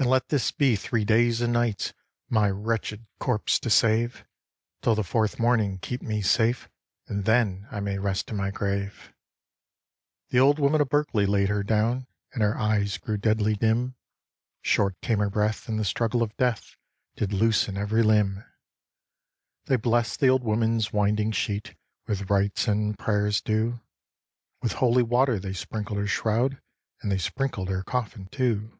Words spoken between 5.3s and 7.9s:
morning keep me safe, And then I